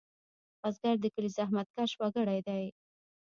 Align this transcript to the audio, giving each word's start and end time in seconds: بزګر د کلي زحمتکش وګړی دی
بزګر 0.61 0.95
د 1.01 1.05
کلي 1.13 1.29
زحمتکش 1.37 1.91
وګړی 1.97 2.39
دی 2.47 2.63